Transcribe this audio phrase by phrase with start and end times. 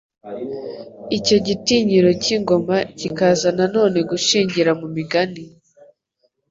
[1.17, 5.43] Icyo gitinyiro cy'ingoma kikaza na none gushingira mu migani